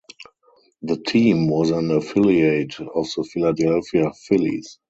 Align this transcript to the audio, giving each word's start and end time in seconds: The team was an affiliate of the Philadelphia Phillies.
The 0.81 0.97
team 0.97 1.47
was 1.47 1.69
an 1.69 1.91
affiliate 1.91 2.79
of 2.79 3.05
the 3.15 3.23
Philadelphia 3.23 4.09
Phillies. 4.11 4.79